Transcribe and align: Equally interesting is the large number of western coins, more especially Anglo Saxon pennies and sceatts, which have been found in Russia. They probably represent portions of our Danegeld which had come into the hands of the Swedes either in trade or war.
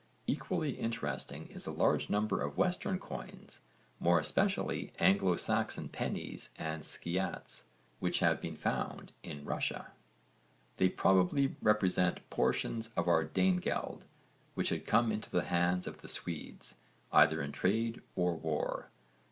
Equally 0.25 0.71
interesting 0.71 1.45
is 1.49 1.65
the 1.65 1.71
large 1.71 2.09
number 2.09 2.41
of 2.41 2.57
western 2.57 2.97
coins, 2.97 3.59
more 3.99 4.19
especially 4.19 4.91
Anglo 4.97 5.35
Saxon 5.35 5.89
pennies 5.89 6.49
and 6.57 6.81
sceatts, 6.83 7.65
which 7.99 8.17
have 8.17 8.41
been 8.41 8.55
found 8.55 9.11
in 9.21 9.45
Russia. 9.45 9.91
They 10.77 10.89
probably 10.89 11.55
represent 11.61 12.27
portions 12.31 12.89
of 12.97 13.07
our 13.07 13.23
Danegeld 13.23 14.01
which 14.55 14.69
had 14.69 14.87
come 14.87 15.11
into 15.11 15.29
the 15.29 15.43
hands 15.43 15.85
of 15.85 16.01
the 16.01 16.07
Swedes 16.07 16.77
either 17.13 17.39
in 17.39 17.51
trade 17.51 18.01
or 18.15 18.33
war. 18.35 18.89